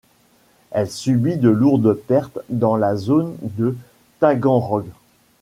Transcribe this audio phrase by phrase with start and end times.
[0.71, 3.77] Elle subit de lourdes pertes dans la zone de
[4.19, 4.87] Taganrog.